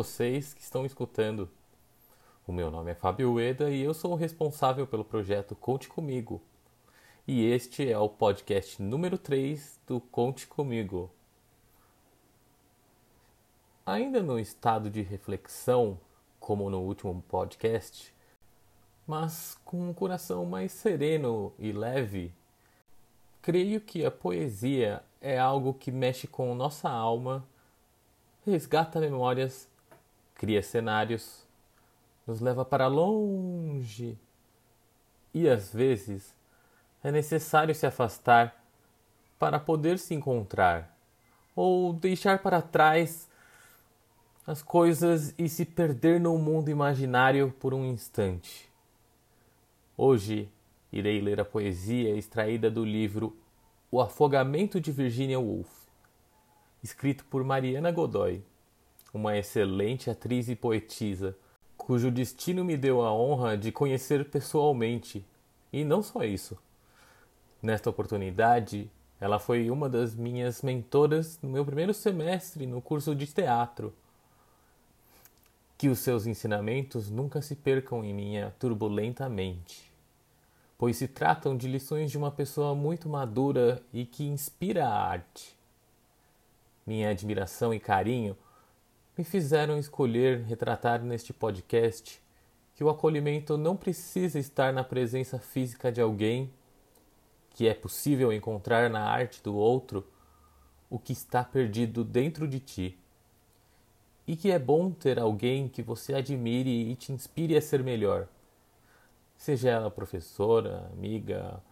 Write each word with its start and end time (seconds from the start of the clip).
vocês 0.00 0.54
que 0.54 0.62
estão 0.62 0.86
escutando. 0.86 1.46
O 2.46 2.52
meu 2.52 2.70
nome 2.70 2.90
é 2.90 2.94
Fábio 2.94 3.34
Ueda 3.34 3.68
e 3.68 3.82
eu 3.82 3.92
sou 3.92 4.12
o 4.12 4.16
responsável 4.16 4.86
pelo 4.86 5.04
projeto 5.04 5.54
Conte 5.54 5.90
Comigo. 5.90 6.40
E 7.28 7.44
este 7.44 7.86
é 7.86 7.98
o 7.98 8.08
podcast 8.08 8.80
número 8.80 9.18
3 9.18 9.78
do 9.86 10.00
Conte 10.00 10.46
Comigo. 10.46 11.10
Ainda 13.84 14.22
no 14.22 14.38
estado 14.38 14.88
de 14.88 15.02
reflexão, 15.02 16.00
como 16.38 16.70
no 16.70 16.80
último 16.80 17.22
podcast, 17.28 18.14
mas 19.06 19.58
com 19.66 19.90
um 19.90 19.92
coração 19.92 20.46
mais 20.46 20.72
sereno 20.72 21.52
e 21.58 21.72
leve, 21.72 22.32
creio 23.42 23.82
que 23.82 24.02
a 24.06 24.10
poesia 24.10 25.04
é 25.20 25.38
algo 25.38 25.74
que 25.74 25.92
mexe 25.92 26.26
com 26.26 26.54
nossa 26.54 26.88
alma, 26.88 27.46
resgata 28.46 28.98
memórias, 28.98 29.68
cria 30.40 30.62
cenários, 30.62 31.46
nos 32.26 32.40
leva 32.40 32.64
para 32.64 32.86
longe. 32.86 34.18
E 35.34 35.46
às 35.46 35.70
vezes 35.70 36.34
é 37.04 37.12
necessário 37.12 37.74
se 37.74 37.86
afastar 37.86 38.64
para 39.38 39.60
poder 39.60 39.98
se 39.98 40.14
encontrar, 40.14 40.96
ou 41.54 41.92
deixar 41.92 42.38
para 42.38 42.62
trás 42.62 43.28
as 44.46 44.62
coisas 44.62 45.34
e 45.36 45.46
se 45.46 45.66
perder 45.66 46.18
no 46.18 46.38
mundo 46.38 46.70
imaginário 46.70 47.54
por 47.60 47.74
um 47.74 47.84
instante. 47.84 48.66
Hoje 49.94 50.50
irei 50.90 51.20
ler 51.20 51.38
a 51.38 51.44
poesia 51.44 52.16
extraída 52.16 52.70
do 52.70 52.82
livro 52.82 53.36
O 53.90 54.00
Afogamento 54.00 54.80
de 54.80 54.90
Virginia 54.90 55.38
Woolf, 55.38 55.68
escrito 56.82 57.26
por 57.26 57.44
Mariana 57.44 57.92
Godoy, 57.92 58.42
uma 59.12 59.36
excelente 59.36 60.08
atriz 60.08 60.48
e 60.48 60.56
poetisa, 60.56 61.36
cujo 61.76 62.10
destino 62.10 62.64
me 62.64 62.76
deu 62.76 63.02
a 63.02 63.12
honra 63.12 63.56
de 63.56 63.72
conhecer 63.72 64.28
pessoalmente, 64.30 65.24
e 65.72 65.84
não 65.84 66.02
só 66.02 66.24
isso. 66.24 66.56
Nesta 67.62 67.90
oportunidade, 67.90 68.90
ela 69.20 69.38
foi 69.38 69.70
uma 69.70 69.88
das 69.88 70.14
minhas 70.14 70.62
mentoras 70.62 71.38
no 71.42 71.48
meu 71.48 71.64
primeiro 71.64 71.92
semestre 71.92 72.66
no 72.66 72.80
curso 72.80 73.14
de 73.14 73.26
teatro. 73.26 73.92
Que 75.76 75.88
os 75.88 75.98
seus 75.98 76.26
ensinamentos 76.26 77.10
nunca 77.10 77.42
se 77.42 77.54
percam 77.54 78.04
em 78.04 78.14
minha 78.14 78.54
turbulenta 78.58 79.28
mente, 79.28 79.90
pois 80.78 80.96
se 80.96 81.08
tratam 81.08 81.56
de 81.56 81.68
lições 81.68 82.10
de 82.10 82.18
uma 82.18 82.30
pessoa 82.30 82.74
muito 82.74 83.08
madura 83.08 83.82
e 83.92 84.06
que 84.06 84.24
inspira 84.24 84.86
a 84.86 84.94
arte. 84.94 85.56
Minha 86.86 87.10
admiração 87.10 87.74
e 87.74 87.80
carinho 87.80 88.36
me 89.16 89.24
fizeram 89.24 89.78
escolher 89.78 90.42
retratar 90.44 91.02
neste 91.02 91.32
podcast 91.32 92.22
que 92.74 92.84
o 92.84 92.88
acolhimento 92.88 93.58
não 93.58 93.76
precisa 93.76 94.38
estar 94.38 94.72
na 94.72 94.82
presença 94.82 95.38
física 95.38 95.92
de 95.92 96.00
alguém, 96.00 96.50
que 97.50 97.68
é 97.68 97.74
possível 97.74 98.32
encontrar 98.32 98.88
na 98.88 99.02
arte 99.02 99.42
do 99.42 99.54
outro 99.54 100.06
o 100.88 100.98
que 100.98 101.12
está 101.12 101.44
perdido 101.44 102.02
dentro 102.02 102.48
de 102.48 102.58
ti. 102.58 102.98
E 104.26 104.36
que 104.36 104.50
é 104.50 104.58
bom 104.58 104.90
ter 104.90 105.18
alguém 105.18 105.68
que 105.68 105.82
você 105.82 106.14
admire 106.14 106.90
e 106.90 106.94
te 106.94 107.12
inspire 107.12 107.56
a 107.56 107.60
ser 107.60 107.82
melhor. 107.82 108.28
Seja 109.36 109.70
ela 109.70 109.90
professora, 109.90 110.88
amiga 110.92 111.62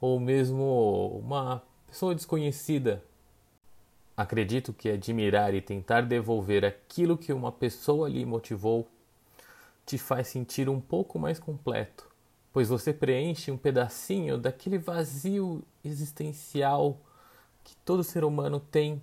ou 0.00 0.20
mesmo 0.20 1.20
uma 1.22 1.62
pessoa 1.86 2.14
desconhecida 2.14 3.02
Acredito 4.16 4.72
que 4.72 4.88
admirar 4.88 5.52
e 5.52 5.60
tentar 5.60 6.00
devolver 6.00 6.64
aquilo 6.64 7.18
que 7.18 7.34
uma 7.34 7.52
pessoa 7.52 8.08
lhe 8.08 8.24
motivou 8.24 8.88
te 9.84 9.98
faz 9.98 10.28
sentir 10.28 10.70
um 10.70 10.80
pouco 10.80 11.18
mais 11.18 11.38
completo, 11.38 12.10
pois 12.50 12.70
você 12.70 12.94
preenche 12.94 13.50
um 13.50 13.58
pedacinho 13.58 14.38
daquele 14.38 14.78
vazio 14.78 15.62
existencial 15.84 16.98
que 17.62 17.76
todo 17.84 18.02
ser 18.02 18.24
humano 18.24 18.58
tem 18.58 19.02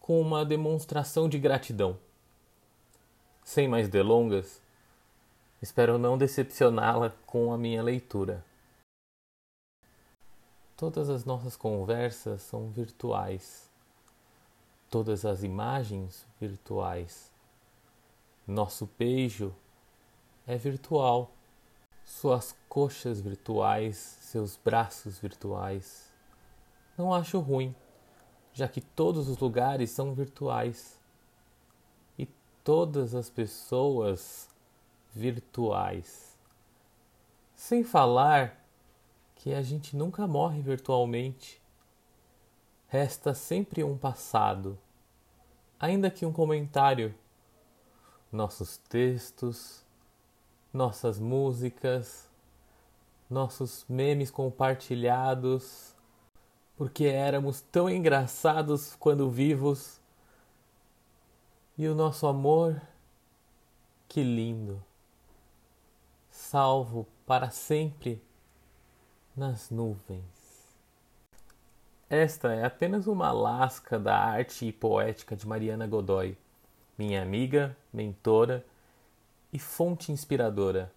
com 0.00 0.18
uma 0.18 0.46
demonstração 0.46 1.28
de 1.28 1.38
gratidão. 1.38 1.98
Sem 3.44 3.68
mais 3.68 3.88
delongas, 3.88 4.62
espero 5.60 5.98
não 5.98 6.16
decepcioná-la 6.16 7.10
com 7.26 7.52
a 7.52 7.58
minha 7.58 7.82
leitura. 7.82 8.42
Todas 10.74 11.10
as 11.10 11.26
nossas 11.26 11.54
conversas 11.54 12.40
são 12.42 12.70
virtuais 12.70 13.73
todas 14.94 15.24
as 15.24 15.42
imagens 15.42 16.24
virtuais. 16.40 17.28
Nosso 18.46 18.88
beijo 18.96 19.52
é 20.46 20.56
virtual. 20.56 21.32
Suas 22.04 22.54
coxas 22.68 23.20
virtuais, 23.20 23.96
seus 24.20 24.56
braços 24.56 25.18
virtuais. 25.18 26.12
Não 26.96 27.12
acho 27.12 27.40
ruim, 27.40 27.74
já 28.52 28.68
que 28.68 28.80
todos 28.80 29.28
os 29.28 29.36
lugares 29.38 29.90
são 29.90 30.14
virtuais 30.14 30.96
e 32.16 32.28
todas 32.62 33.16
as 33.16 33.28
pessoas 33.28 34.48
virtuais. 35.12 36.38
Sem 37.56 37.82
falar 37.82 38.64
que 39.34 39.52
a 39.52 39.60
gente 39.60 39.96
nunca 39.96 40.24
morre 40.28 40.62
virtualmente. 40.62 41.60
Resta 42.86 43.34
sempre 43.34 43.82
um 43.82 43.98
passado 43.98 44.78
ainda 45.84 46.10
que 46.10 46.26
um 46.26 46.32
comentário. 46.32 47.14
Nossos 48.32 48.78
textos, 48.88 49.84
nossas 50.72 51.18
músicas, 51.18 52.28
nossos 53.30 53.84
memes 53.88 54.30
compartilhados, 54.30 55.94
porque 56.76 57.04
éramos 57.04 57.60
tão 57.60 57.88
engraçados 57.88 58.96
quando 58.96 59.30
vivos. 59.30 60.00
E 61.76 61.86
o 61.86 61.94
nosso 61.94 62.26
amor, 62.26 62.80
que 64.08 64.22
lindo, 64.22 64.82
salvo 66.30 67.06
para 67.26 67.50
sempre 67.50 68.22
nas 69.36 69.70
nuvens. 69.70 70.43
Esta 72.14 72.54
é 72.54 72.64
apenas 72.64 73.06
uma 73.08 73.32
lasca 73.32 73.98
da 73.98 74.16
arte 74.16 74.66
e 74.66 74.72
poética 74.72 75.34
de 75.34 75.48
Mariana 75.48 75.84
Godoy, 75.84 76.38
minha 76.96 77.20
amiga, 77.20 77.76
mentora 77.92 78.64
e 79.52 79.58
fonte 79.58 80.12
inspiradora. 80.12 80.92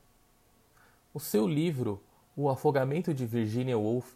O 1.12 1.20
seu 1.20 1.48
livro, 1.48 2.00
O 2.36 2.48
Afogamento 2.48 3.16
de 3.16 3.26
Virginia 3.26 3.80
Woolf, 3.80 4.14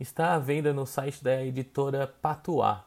está 0.00 0.34
à 0.34 0.40
venda 0.40 0.72
no 0.72 0.84
site 0.84 1.22
da 1.22 1.40
editora 1.40 2.08
Patuá, 2.08 2.84